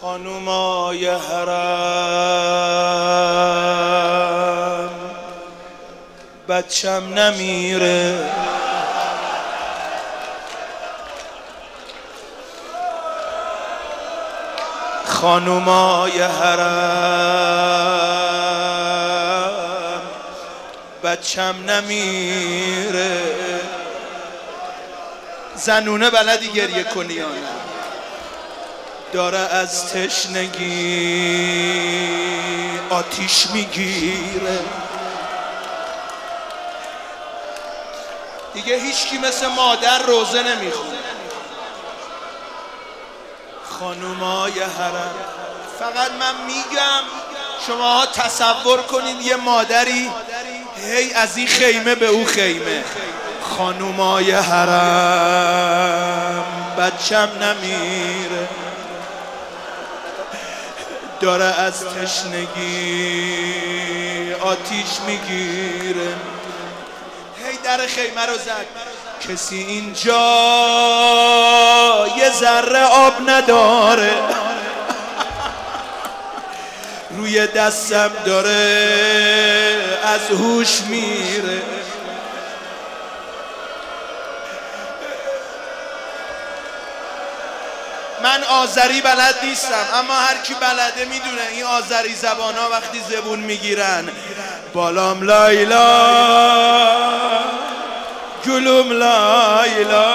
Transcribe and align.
خانومای 0.00 1.06
حرم. 1.06 1.58
بچم 6.48 7.14
نمیره. 7.14 8.30
خانومای 15.06 16.22
حرم. 16.22 17.08
بچم 21.04 21.54
نمیره. 21.68 23.20
زنونه 25.54 26.10
بلدی 26.10 26.48
گریه 26.48 26.84
کنی 26.84 27.14
یا 27.14 27.26
داره 29.12 29.38
از 29.38 29.92
تشنگی 29.92 30.68
آتیش 32.90 33.46
می‌گیره. 33.46 34.58
دیگه 38.54 38.76
هیچکی 38.76 39.18
مثل 39.18 39.46
مادر 39.46 39.98
روزه 39.98 40.42
نمی‌خونه. 40.42 40.98
خانومای 43.80 44.60
حرم. 44.60 45.14
فقط 45.78 46.10
من 46.10 46.34
میگم 46.46 47.02
شما 47.66 48.06
تصور 48.06 48.82
کنید 48.82 49.20
یه 49.20 49.36
مادری 49.36 50.10
هی 50.76 51.12
از 51.12 51.36
این 51.36 51.46
خیمه 51.46 51.94
به 51.94 52.06
او 52.06 52.24
خیمه. 52.24 52.84
خانومای 53.56 54.30
حرم 54.30 55.64
بچم 56.78 57.28
نمیره. 57.40 58.48
داره 61.20 61.44
از 61.44 61.74
تشنگی 61.84 62.68
آتیش 64.40 65.00
می‌گیره. 65.06 66.14
هی 67.44 67.58
در 67.64 67.86
خیمه 67.86 68.26
رو 68.26 68.34
زد. 68.38 68.66
کسی 69.28 69.56
اینجا 69.56 70.14
یه 72.16 72.30
ذره 72.30 72.84
آب 72.84 73.14
نداره. 73.26 74.14
روی 77.10 77.46
دستم 77.46 78.10
داره 78.24 78.98
از 80.04 80.20
هوش 80.30 80.80
میره. 80.80 81.62
من 88.22 88.44
آذری 88.44 89.00
بلد 89.00 89.34
نیستم 89.42 89.86
اما 89.94 90.14
هر 90.14 90.36
کی 90.42 90.54
بلده 90.54 91.04
می‌دونه. 91.04 91.42
این 91.50 91.64
آذری 91.64 92.14
زبان 92.14 92.54
ها 92.54 92.70
وقتی 92.70 93.00
زبون 93.10 93.40
می‌گیرن. 93.40 94.08
بالام 94.74 95.22
لایلا 95.22 96.08
گلوم 98.46 98.92
لایلا 98.92 100.14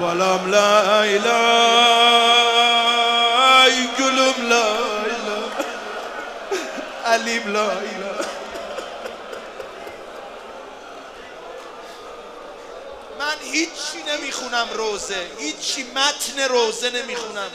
بالام 0.00 0.50
لایلا 0.50 1.40
گلوم 3.98 4.34
لایلا 4.48 5.40
علیم 7.06 7.52
لایلا 7.52 7.99
من 13.20 13.52
هیچی 13.52 14.02
نمی‌خونم 14.08 14.68
روزه 14.74 15.26
هیچی 15.38 15.82
متن 15.82 16.40
روزه 16.48 16.90
نمی‌خونم. 16.90 17.50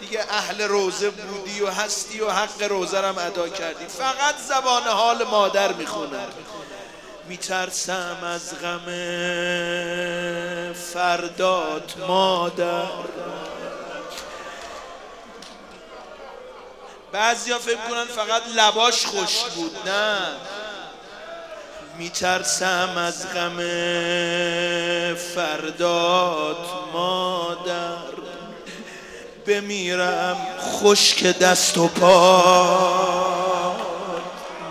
دیگه 0.00 0.26
اهل 0.30 0.62
روزه 0.62 1.10
بودی 1.10 1.60
و 1.60 1.70
هستی 1.70 2.20
و 2.20 2.30
حق 2.30 2.62
روزه 2.62 3.00
رم 3.00 3.18
ادا 3.18 3.48
کردی. 3.48 3.86
فقط 3.86 4.34
زبان 4.48 4.82
حال 4.82 5.24
مادر 5.24 5.72
می‌خونم 5.72 6.28
میترسم 7.28 8.16
از 8.22 8.60
غم 8.60 8.84
فردات 10.94 11.98
مادر. 11.98 12.86
بعضیا 17.12 17.58
فکر 17.58 17.76
کنن 17.76 18.04
فقط 18.04 18.42
لباش 18.54 19.06
خوش 19.06 19.44
بود 19.54 19.88
نه. 19.88 20.18
میترسم 21.98 22.88
از 22.96 23.26
غم 23.34 23.56
فردات 25.34 26.56
مادر. 26.92 27.96
بمیرم 29.46 30.36
خشک 30.60 31.38
دست 31.38 31.78
و 31.78 31.88
پا. 31.88 33.74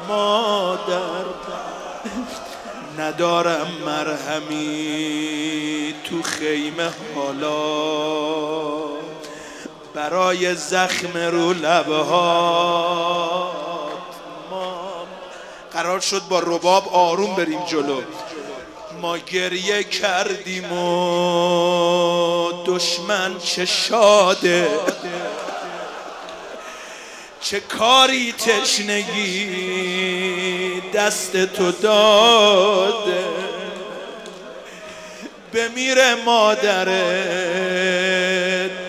مادر 0.08 1.24
ندارم 3.00 3.68
مرهمی 3.86 5.14
تو 6.04 6.22
خیمه 6.22 6.90
حالا. 7.16 7.94
برای 9.96 10.56
زخم 10.56 11.18
رو 11.18 11.54
لبهات 11.54 13.63
قرار 15.74 16.00
شد 16.00 16.22
با 16.30 16.40
رباب 16.40 16.90
آروم 16.94 17.36
بریم 17.36 17.66
جلو. 17.66 18.02
ما 19.02 19.18
گریه 19.18 19.84
کردیم 19.84 20.74
و 20.74 22.64
دشمن 22.66 23.40
چه 23.40 23.66
شاده. 23.66 24.70
چه 27.42 27.60
کاری 27.60 28.34
تشنگی 28.34 29.52
دست 30.94 31.46
تو 31.46 31.72
داده. 31.72 33.24
بمیره 35.54 36.16
مادره 36.16 37.10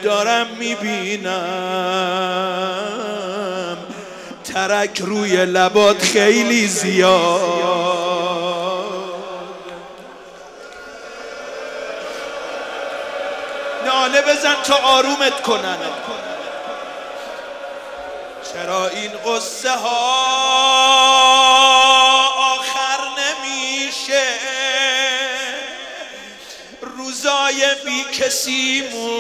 دارم 0.03 0.47
می‌بینم. 0.59 1.25
ترک 4.55 5.01
روی 5.01 5.47
لبات 5.47 6.03
خیلی 6.03 6.69
زیاد. 6.69 7.41
ناله 13.87 14.23
بزن 14.23 14.57
تا 14.65 14.75
آرومت 14.75 15.43
کنن. 15.43 15.79
چرا 18.53 18.89
این 18.89 19.11
قصه 19.27 19.71
ها 19.71 20.25
آخر 22.59 22.99
نمیشه؟ 23.19 24.25
روزای 26.81 27.67
بی 27.85 28.05
کسیمون 28.05 29.15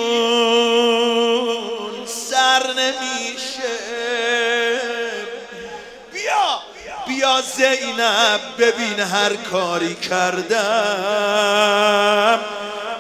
سر 2.06 2.66
نمیشه. 2.66 3.83
بیا 7.24 7.40
زینب 7.40 8.40
ببین 8.58 9.00
هر 9.00 9.36
کاری 9.36 9.94
کردم. 9.94 10.80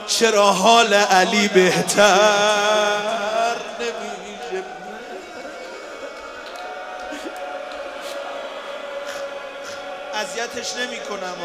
چرا 0.06 0.52
حال 0.52 0.94
علی 0.94 1.48
بهتر 1.48 3.56
نمیشه 3.80 4.64
اذیتش 10.14 10.76
نمی 10.76 11.00
کنم 11.00 11.36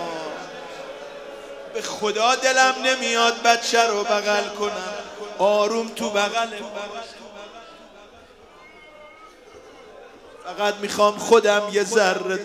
به 1.73 1.81
خدا 1.81 2.35
دلم 2.35 2.75
نمیاد 2.83 3.41
بچه 3.41 3.87
رو 3.87 4.03
بغل 4.03 4.49
کنم. 4.59 4.93
آروم 5.37 5.89
تو 5.89 6.09
بغلم. 6.09 6.49
فقط 10.45 10.73
می‌خوام 10.81 11.17
خودم 11.17 11.61
یه 11.71 11.83
ذره 11.83 12.39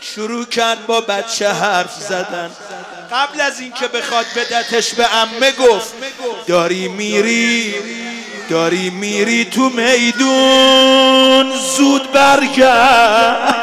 شروع 0.00 0.44
کرد 0.44 0.86
با 0.86 1.00
بچه 1.00 1.48
حرف 1.48 1.94
زدن. 1.94 2.50
قبل 3.12 3.40
از 3.40 3.60
اینکه 3.60 3.88
بخواد 3.88 4.26
بدتش 4.36 4.94
به 4.94 5.14
امه 5.14 5.52
گفت 5.52 5.94
داری 6.46 6.88
میری 6.88 7.74
داری 8.50 8.90
میری 8.90 9.44
تو 9.44 9.70
میدون 9.70 11.52
زود 11.76 12.12
برگرد. 12.12 13.54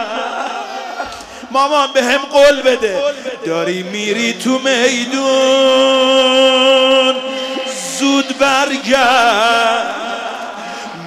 مامان 1.52 1.94
به 1.94 2.04
هم 2.04 2.18
قول 2.18 2.62
بده 2.62 3.04
داری 3.46 3.84
میری 3.84 4.34
تو 4.34 4.60
میدون 4.60 5.22
زود 8.00 8.38
برگرد. 8.38 10.01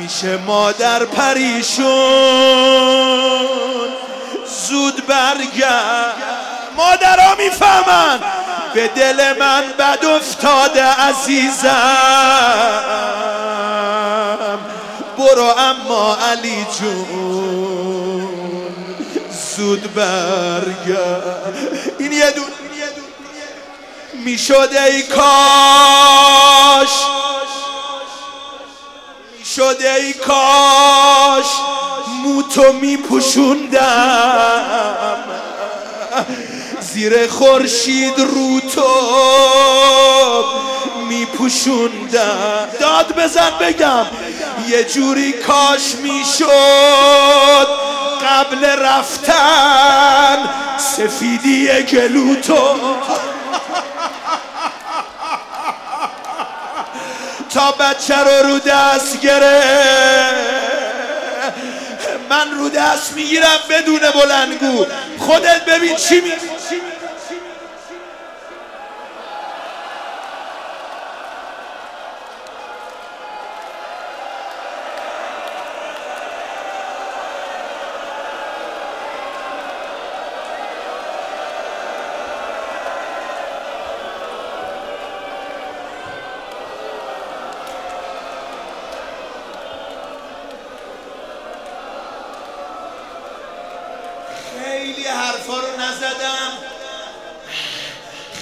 میشه 0.05 0.37
مادر 0.37 1.05
پریشون. 1.05 1.87
زود 4.69 5.07
برگرد. 5.07 6.15
مادرها 6.77 7.35
می‌فهمن. 7.35 8.21
به 8.75 8.89
دل 8.89 9.39
من 9.39 9.63
بد 9.79 10.05
افتاده 10.05 10.85
عزیزم. 10.85 11.69
برو 15.19 15.55
اما 15.59 16.17
علی 16.17 16.67
جون. 16.79 18.29
زود 19.57 19.95
برگرد. 19.95 21.55
این 21.99 22.13
یه 22.13 22.31
دون 22.31 22.45
می‌شده 24.25 24.83
ای 24.83 25.03
کاش. 25.03 25.25
می‌شده 29.57 29.93
ای 29.93 30.13
کاش 30.13 31.47
موتو 32.23 32.73
میپوشوندم. 32.73 33.79
زیر 36.81 37.29
خورشید 37.29 38.19
رو 38.19 38.61
تو 38.61 38.85
میپوشوندم. 41.09 42.69
داد 42.81 43.17
بزن 43.17 43.51
بگم 43.61 44.07
یه 44.69 44.85
جوری 44.85 45.33
کاش 45.33 45.95
می‌شد. 46.03 47.69
قبل 48.29 48.65
رفتن 48.65 50.39
سفیدی 50.79 51.69
گلوتو 51.83 52.77
تا 57.55 57.73
بچه 57.73 58.17
رو 58.17 58.49
رو 58.49 58.59
دست 58.59 59.21
گره. 59.21 59.63
من 62.31 62.51
رو 62.51 62.69
دست 62.69 63.13
می‌گیرم 63.13 63.59
بدون 63.71 64.01
بلندگو. 64.01 64.87
خودت 65.19 65.65
ببین 65.65 65.97
چی 65.97 66.21
می 66.21 66.33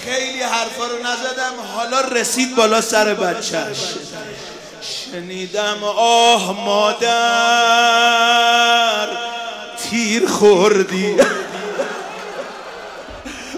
خیلی 0.05 0.43
حرفا 0.43 0.87
رو 0.87 0.99
نزدم. 0.99 1.53
حالا 1.77 2.01
رسید 2.01 2.55
بالا 2.57 2.81
سر 2.81 3.15
بچهش. 3.15 3.79
شنیدم 4.83 5.85
آه 5.85 6.65
مادر 6.65 7.09
تیر 9.83 10.29
خوردی. 10.29 11.17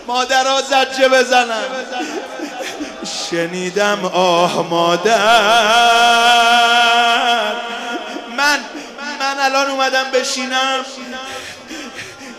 مادر 0.06 0.46
ها 0.46 0.62
زجه 0.62 1.08
بزنم 1.08 1.64
شنیدم 3.31 4.05
آه 4.05 4.69
مادر. 4.69 5.14
من 8.37 8.58
من 9.20 9.40
الان 9.40 9.70
اومدم 9.70 10.11
بشینم. 10.11 10.85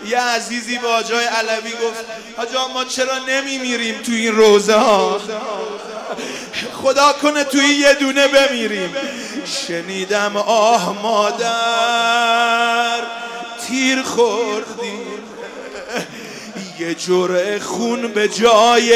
یه 0.05 0.19
عزیزی 0.21 0.77
با 0.77 1.03
جای 1.03 1.25
علوی 1.25 1.71
گفت 1.71 2.05
حاجا 2.37 2.67
ما 2.73 2.85
چرا 2.85 3.17
نمیمیریم 3.27 4.01
تو 4.01 4.11
این 4.11 4.35
روزه 4.35 4.79
خدا 6.83 7.13
کنه 7.13 7.43
توی 7.43 7.65
یه 7.65 7.93
دونه 7.93 8.27
بمیریم. 8.27 8.95
شنیدم 9.45 10.37
آه 10.37 11.01
مادر 11.01 13.01
تیر 13.67 14.01
خوردیم. 14.01 15.23
یه 16.79 16.95
جرعه 16.95 17.59
خون 17.59 18.07
به 18.07 18.27
جای 18.27 18.89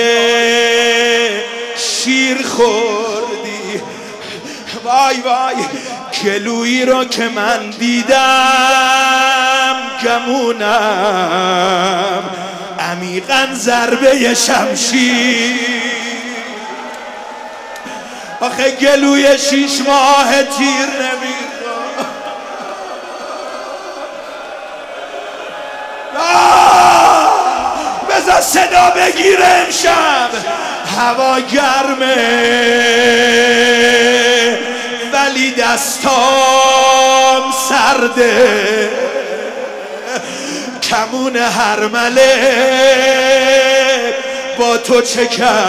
شیر 1.78 2.48
خوردی. 2.48 3.82
وای 4.84 5.22
وای 5.22 5.56
کلویی 6.14 6.86
رو 6.86 7.06
که 7.06 7.30
من 7.30 7.70
دیدم 7.70 8.16
گمونم. 10.04 11.70
عمیقا 13.00 13.48
ضربه 13.54 14.36
شمشیر. 14.36 15.56
آخه 18.40 18.72
گلوی 18.72 19.38
شیش 19.38 19.82
ماه 19.88 20.44
تیر 20.44 20.86
نمی‌خواد. 20.86 22.06
بذار 28.10 28.42
صدا 28.42 28.90
بگیره 28.90 29.46
امشب. 29.46 30.30
هوا 31.00 31.40
گرمه. 31.40 32.16
ولی 35.14 35.52
دستام 35.52 37.44
سرده. 37.70 38.90
کمون 40.90 41.36
هرمله 41.36 42.36
با 44.60 44.78
تو 44.78 45.02
چه 45.02 45.28
کرده؟ 45.28 45.60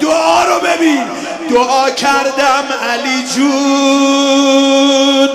دعا 0.00 0.44
رو 0.44 0.60
ببین 0.60 1.04
دعا 1.50 1.90
کردم 1.90 2.64
علی 2.90 3.24
جون. 3.34 5.28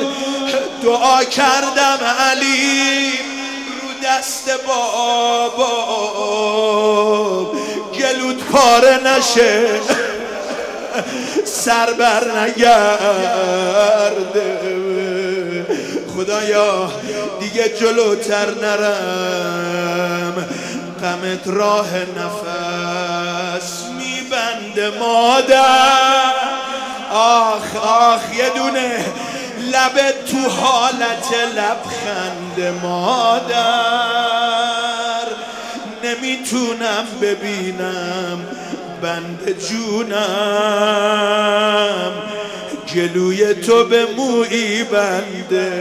دعا 0.83 1.23
کردم 1.23 1.99
علی 2.19 3.11
رو 3.81 3.87
دست 4.07 4.49
بابا. 4.67 5.67
گلوت 7.99 8.43
پاره 8.43 8.99
نشه 9.05 9.67
سر 11.45 11.93
بر 11.93 12.23
نگرده. 12.39 13.37
خدایا 16.17 16.91
دیگه 17.39 17.69
جلوتر 17.69 18.49
نرم. 18.61 20.45
غمت 21.01 21.41
راه 21.45 21.87
نفس 21.95 23.83
میبنده 23.97 24.99
مادر. 24.99 26.33
آخ 27.11 27.75
آخ 27.83 28.21
یه 28.33 28.49
دونه 28.49 29.05
لبت 29.67 30.25
تو 30.25 30.49
حالت 30.49 31.33
لبخند 31.55 32.75
مادر. 32.83 33.57
نمی‌تونم 36.03 37.05
ببینم 37.21 38.45
بند 39.01 39.55
جونم. 39.69 40.17
گلوی 42.95 43.53
تو 43.53 43.85
به 43.85 44.05
مویی 44.05 44.83
بنده. 44.83 45.71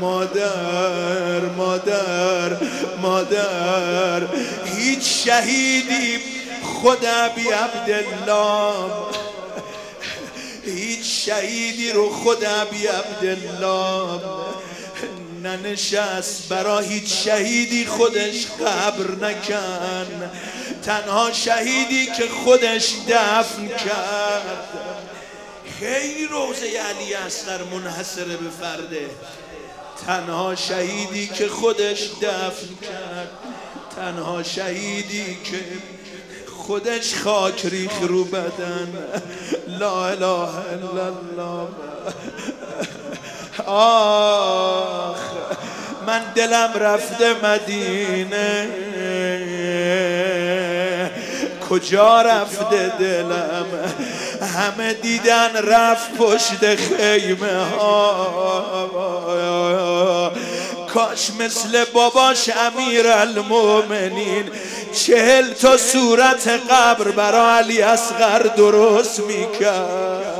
مادر 0.00 1.40
مادر 1.56 2.56
مادر 3.02 4.22
هیچ 4.76 5.02
شهیدی 5.24 6.18
خدا 6.62 7.28
بی 7.36 7.48
عبدالله. 7.48 8.90
هیچ 10.64 11.26
شهیدی 11.26 11.92
رو 11.92 12.10
خدا 12.10 12.64
بی 12.70 12.86
عبدالله. 12.86 14.20
ننشست 15.46 16.48
برا 16.48 16.78
هیچ 16.78 17.24
شهیدی 17.24 17.86
خودش 17.86 18.46
قبر 18.46 19.26
نکن. 19.26 20.30
تنها 20.84 21.32
شهیدی 21.32 22.06
که 22.06 22.28
خودش 22.44 22.92
دفن 23.08 23.68
کرد. 23.68 24.68
خیلی 25.80 26.26
روزه 26.26 26.66
علی 26.66 27.14
اصغر 27.14 27.62
منحصره 27.62 28.36
به 28.36 28.50
فرده 28.60 29.10
تنها 30.06 30.54
شهیدی 30.54 31.26
که 31.26 31.48
خودش 31.48 32.02
دفن 32.22 32.74
کرد. 32.82 33.30
تنها 33.96 34.42
شهیدی 34.42 35.38
که 35.44 35.60
خودش 36.56 37.14
خاک 37.14 37.66
ریخ 37.66 37.92
رو 38.02 38.24
بدن. 38.24 38.88
لا 39.68 40.06
اله 40.06 40.24
الا 40.24 41.06
الله. 41.06 41.68
آخ 43.66 45.16
من 46.06 46.20
دلم 46.34 46.72
رفته 46.74 47.34
مدینه. 47.42 48.68
کجا 51.70 52.22
رفته 52.22 52.92
دلم؟ 52.98 53.66
همه 54.56 54.92
دیدن 54.92 55.50
رفت 55.56 56.14
پشت 56.18 56.74
خیمه 56.74 57.64
ها. 57.78 58.86
کاش 60.94 61.30
مثل 61.40 61.84
باباش 61.84 62.50
امیر 62.50 63.06
المومنین 63.08 64.50
چهل 64.92 65.52
تا 65.52 65.76
صورت 65.76 66.48
قبر 66.48 67.10
برا 67.10 67.56
علی 67.56 67.82
اصغر 67.82 68.42
درست 68.42 69.20
می‌کرد. 69.20 70.35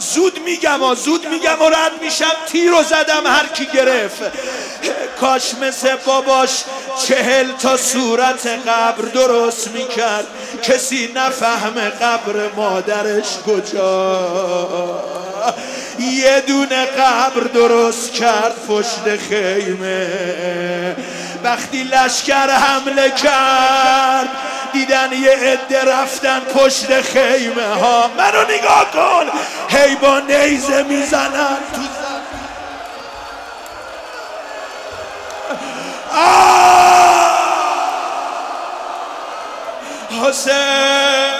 زود 0.00 0.38
میگم 0.44 0.82
و 0.82 0.94
زود 0.94 1.26
میگم 1.28 1.62
و 1.62 1.68
رد 1.68 2.02
میشم. 2.02 2.32
تیر 2.46 2.72
و 2.72 2.82
زدم 2.82 3.26
هر 3.26 3.46
کی 3.46 3.66
گرفت. 3.74 4.22
کاش 5.20 5.54
مثل 5.62 5.96
باباش 5.96 6.64
چهل 7.06 7.52
تا 7.52 7.76
صورت 7.76 8.46
قبر 8.46 9.02
درست 9.02 9.68
می‌کرد. 9.68 10.26
کسی 10.62 11.12
نفهم 11.14 11.74
قبر 11.90 12.48
مادرش 12.56 13.26
کجا. 13.46 15.04
یه 15.98 16.40
دونه 16.46 16.84
قبر 16.84 17.40
درست 17.40 18.12
کرد 18.12 18.66
پشت 18.68 19.16
خیمه. 19.28 20.96
وقتی 21.44 21.82
لشکر 21.82 22.50
حمله 22.50 23.10
کرد 23.10 24.28
دیدن 24.72 25.12
یه 25.12 25.30
عده 25.30 25.84
رفتن 25.84 26.40
پشت 26.40 27.00
خیمه 27.00 27.66
ها. 27.66 28.10
منو 28.18 28.42
نگاه 28.42 28.90
کن. 28.92 29.30
هی 29.68 29.94
با 29.94 30.20
نیزه 30.20 30.82
می‌زنن. 30.82 31.56
تو 31.74 31.80
حسین. 40.28 41.37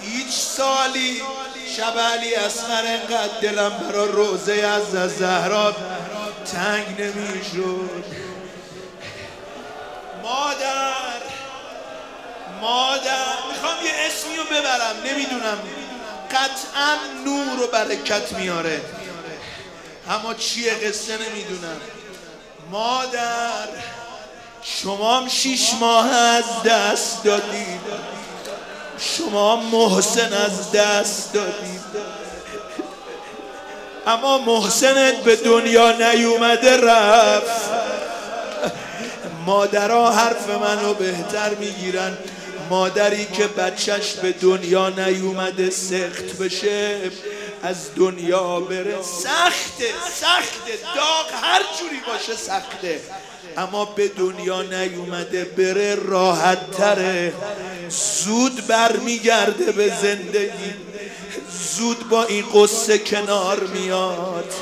هیچ 0.00 0.30
سالی 0.30 1.22
شب 1.76 1.98
علی 1.98 2.34
اصغر 2.34 2.86
انقدر 2.86 3.40
دلم 3.42 3.70
برا 3.70 4.04
روزه 4.04 4.52
از 4.52 5.16
زهرا 5.18 5.76
تنگ 6.52 7.00
نمی‌شد. 7.00 8.04
مادر 10.22 11.22
مادر 12.60 13.34
می‌خوام 13.50 13.76
یه 13.84 13.92
اسمی 14.06 14.36
رو 14.36 14.44
ببرم 14.44 14.96
نمی‌دونم. 15.04 15.58
قطعا 16.30 16.96
نور 17.24 17.62
و 17.62 17.66
برکت 17.66 18.32
میاره. 18.32 18.80
اما 20.10 20.34
چیه 20.34 20.74
قصه 20.74 21.12
نمی‌دونم. 21.12 21.80
مادر 22.70 23.68
شما 24.64 25.20
هم 25.20 25.28
شیش 25.28 25.70
ماه 25.80 26.10
از 26.10 26.44
دست 26.64 27.24
دادید 27.24 27.80
شما 28.98 29.56
محسن 29.56 30.32
از 30.32 30.72
دست 30.72 31.32
دادید 31.32 31.80
اما 34.06 34.38
محسنت 34.38 35.14
به 35.14 35.36
دنیا 35.36 35.92
نیومده 35.92 36.76
رفت. 36.76 37.70
مادرها 39.46 40.10
حرف 40.10 40.48
منو 40.48 40.94
بهتر 40.94 41.54
می‌گیرن. 41.54 42.18
مادری 42.70 43.26
که 43.26 43.46
بچهش 43.46 44.12
به 44.12 44.32
دنیا 44.32 44.88
نیومده 44.88 45.70
سخت 45.70 46.38
بشه 46.40 47.10
از 47.62 47.94
دنیا 47.96 48.60
بره. 48.60 49.02
سخته 49.02 49.88
سخته. 50.20 50.78
داغ 50.94 51.26
هر 51.42 51.60
جوری 51.78 52.00
باشه 52.06 52.36
سخته. 52.36 53.00
اما 53.56 53.84
به 53.84 54.08
دنیا 54.08 54.62
نیومده 54.62 55.44
بره 55.44 55.94
راحت 55.94 56.70
تره. 56.70 57.32
زود 57.88 58.66
برمیگرده 58.66 59.72
به 59.72 59.92
زندگی. 60.02 60.74
زود 61.76 62.08
با 62.08 62.24
این 62.24 62.44
قصه 62.54 62.98
کنار 62.98 63.60
میاد. 63.60 64.54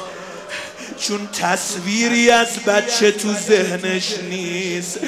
چون 0.98 1.28
تصویری 1.42 2.30
از 2.30 2.48
بچه 2.66 3.10
تو 3.10 3.34
ذهنش 3.48 4.14
نیست. 4.30 4.98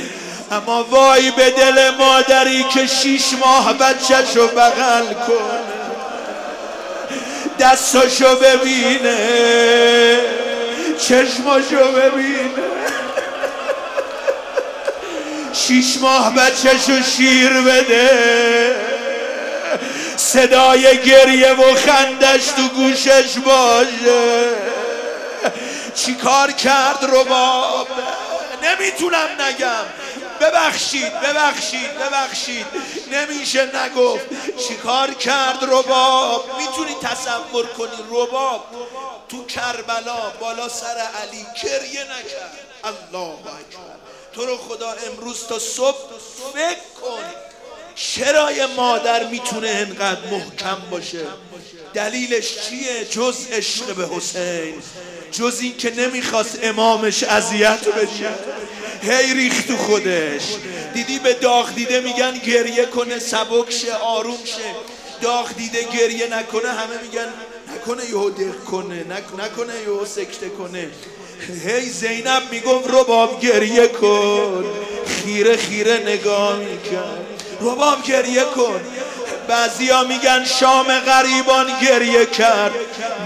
اما 0.50 0.85
وای 0.85 1.31
به 1.31 1.50
دل 1.50 1.91
مادری 1.91 2.64
که 2.75 2.87
شیش 2.87 3.25
ماه 3.41 3.79
بچهشو 3.79 4.49
بغل 4.49 5.07
کنه. 5.07 5.75
دستاشو 7.61 8.37
ببینه. 8.37 10.19
چشماشو 10.99 11.93
ببینه. 11.93 12.63
شیش 15.66 15.99
ماه 16.00 16.35
بچهشو 16.35 17.02
شیر 17.02 17.52
بده. 17.52 18.76
صدای 20.16 20.99
گریه 21.02 21.52
و 21.52 21.75
خندش 21.75 22.47
تو 22.47 22.68
گوشش 22.68 23.38
باشه. 23.38 24.49
چیکار 25.94 26.52
کرد 26.52 26.99
رباب 27.02 27.88
نمی‌تونم 28.62 29.28
نگم. 29.40 29.85
ببخشید 30.40 31.21
ببخشید 31.21 31.99
ببخشید. 31.99 32.66
نمیشه 33.12 33.85
نگفت. 33.85 34.26
چیکار 34.68 35.14
کرد 35.14 35.59
رباب؟ 35.62 36.50
می‌تونی 36.59 36.94
تصور 37.02 37.66
کنی 37.66 38.04
رباب 38.11 38.64
تو 39.28 39.47
کربلا 39.47 40.30
بالا 40.40 40.68
سر 40.68 40.97
علی 41.23 41.47
گریه 41.62 42.02
نکرد. 42.02 42.59
الله 42.85 43.38
اکبر. 43.38 43.94
تو 44.35 44.47
رو 44.47 44.57
خدا 44.57 44.95
امروز 45.11 45.47
تا 45.47 45.59
صبح 45.59 45.99
فکر 46.55 47.00
کن. 47.03 47.23
چرا 47.95 48.50
مادر 48.76 49.29
می‌تونه 49.29 49.69
انقدر 49.69 50.21
محکم 50.31 50.76
باشه؟ 50.91 51.26
دلیلش 51.95 52.55
چیه؟ 52.69 53.05
جز 53.11 53.37
عشق 53.53 53.95
به 53.95 54.09
حسین. 54.17 54.75
جز 55.33 55.59
این 55.61 55.76
که 55.76 55.91
نمی‌خواست 55.91 56.59
امامش 56.62 57.23
اذیت 57.23 57.88
بشه. 57.88 58.31
هی 59.03 59.35
ریخت 59.35 59.69
تو 59.69 59.76
خودش. 59.76 60.43
دیدی 60.95 61.19
به 61.19 61.35
داغ 61.35 61.75
دیده 61.75 62.00
میگن 62.00 62.38
گریه 62.38 62.87
کنه 62.87 63.19
سبک 63.19 63.71
شه 63.71 63.95
آروم 63.95 64.45
شه. 64.45 64.75
داغ 65.21 65.55
دیده 65.55 65.83
گریه 65.83 66.26
نکنه 66.26 66.69
همه 66.69 67.03
میگن 67.03 67.29
نکنه 67.75 68.05
یهو 68.05 68.31
دق 68.31 68.64
کنه 68.64 69.05
نکنه 69.38 69.83
یهو 69.83 70.07
سکته 70.07 70.49
کنه. 70.49 70.91
هی 71.67 71.88
زینب 71.88 72.43
می‌گفت 72.50 72.91
رباب 72.91 73.41
گریه 73.41 73.88
کن. 73.88 74.64
خیره 75.07 75.57
خیره 75.57 76.03
نگاه 76.07 76.59
میکن 76.59 77.19
رباب 77.61 78.03
گریه 78.03 78.45
کن. 78.57 78.81
بعضیا 79.49 80.05
میگن 80.05 80.45
شام 80.45 80.99
غریبان 80.99 81.67
گریه 81.83 82.27
کرد. 82.27 82.73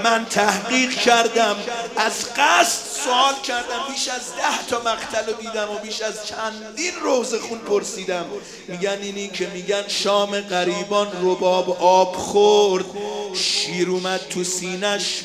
من 0.04 0.26
تحقیق 0.30 0.90
کردم 0.90 1.56
از 1.96 2.34
قصد 2.36 2.88
سوال 3.04 3.34
کردم 3.42 3.92
بیش 3.92 4.08
از 4.08 4.20
ده 4.36 4.66
تا 4.68 4.78
مقتل 4.78 5.26
رو 5.26 5.32
دیدم 5.32 5.70
و 5.70 5.78
بیش 5.78 6.02
از 6.02 6.26
چندین 6.26 6.92
روز 7.02 7.34
خون 7.34 7.58
پرسیدم. 7.58 8.24
میگن 8.68 8.98
اینی 9.02 9.28
که 9.28 9.46
میگن 9.46 9.88
شام 9.88 10.40
غریبان 10.40 11.08
رباب 11.22 11.82
آب 11.82 12.16
خورد. 12.16 12.84
شیر 13.34 13.90
اومد 13.90 14.20
تو 14.30 14.44
سینش 14.44 15.20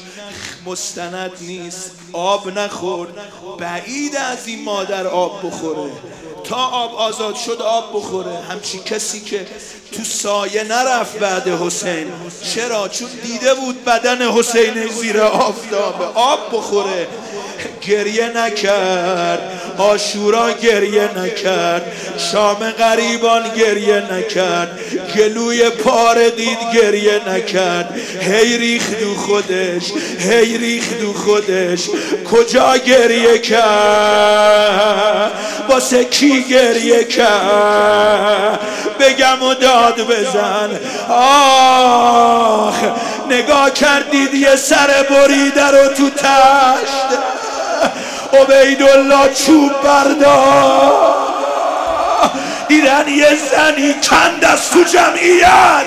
مستند 0.65 1.31
نیست 1.41 1.91
آب 2.13 2.57
نخورد. 2.59 3.09
بعید 3.57 4.15
از 4.15 4.47
این 4.47 4.63
مادر 4.63 5.07
آب 5.07 5.47
بخوره. 5.47 5.91
تا 6.43 6.55
آب 6.55 6.95
آزاد 6.95 7.35
شد 7.35 7.61
آب 7.61 7.89
بخوره. 7.93 8.39
همچی 8.51 8.79
کسی 8.79 9.21
که 9.21 9.45
تو 9.91 10.03
سایه 10.03 10.63
نرفت 10.63 11.19
بعد 11.19 11.47
حسین. 11.47 12.07
چرا؟ 12.55 12.87
چون 12.87 13.07
دیده 13.23 13.53
بود 13.53 13.85
بدن 13.85 14.31
حسین 14.31 14.87
زیر 14.87 15.21
آفتابه 15.21 16.05
آب 16.05 16.39
بخوره. 16.53 17.07
گریه 17.81 18.37
نکرد. 18.37 19.61
آشورا 19.77 20.51
گریه 20.51 21.19
نکرد. 21.19 21.91
شام 22.31 22.71
غریبان 22.71 23.53
گریه 23.55 24.13
نکرد. 24.13 24.79
گلوی 25.15 25.69
پاره 25.69 26.29
دید 26.29 26.57
گریه 26.73 27.21
نکرد. 27.29 27.99
هی 28.21 28.57
ریخ 28.57 28.89
دو 28.99 29.15
خودش 29.15 29.91
هی 30.19 30.57
ریخ 30.57 30.83
دو 31.01 31.13
خودش. 31.13 31.89
کجا 32.31 32.77
گریه 32.77 33.39
کرد؟ 33.39 35.31
واسه 35.69 36.05
کی 36.05 36.43
گریه 36.43 37.03
کرد؟ 37.03 38.59
بگم 38.99 39.43
و 39.43 39.53
داد 39.53 40.01
بزن. 40.07 40.79
آخ 41.09 42.75
نگاه 43.29 43.71
کردید 43.71 44.33
یه 44.33 44.55
سر 44.55 45.05
بریده 45.09 45.67
رو 45.67 45.87
تو 45.87 46.09
تشت. 46.09 47.13
عبیدالله 48.33 49.33
چوب 49.33 49.71
بردار. 49.83 51.13
دیدن 52.73 53.07
یه 53.07 53.27
زنی 53.35 53.95
چند 54.01 54.45
از 54.45 54.69
تو 54.69 54.83
جمعیت. 54.83 55.85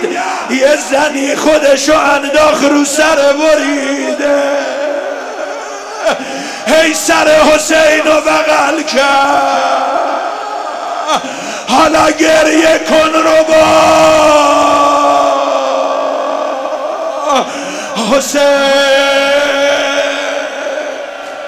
یه 0.50 0.76
زنی 0.90 1.36
خودشو 1.36 1.98
انداخ 1.98 2.62
رو 2.62 2.84
سر 2.84 3.16
بریده 3.16 4.42
هی 6.66 6.94
سر 6.94 7.28
حسین 7.28 8.06
رو 8.06 8.20
بغل 8.20 8.82
کرد. 8.82 9.96
حالا 11.68 12.10
گریه 12.10 12.78
کن 12.78 13.12
رو 13.12 13.44
با. 13.48 13.86
حسین 18.16 18.86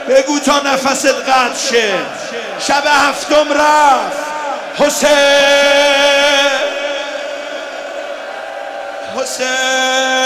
بگو 0.08 0.38
تا 0.38 0.60
نفست 0.60 1.06
قطع 1.06 1.58
شه. 1.70 1.94
شب 2.58 2.82
هفتم 2.86 3.52
رفت. 3.52 4.27
حسین 4.78 5.08
حسین 9.16 10.17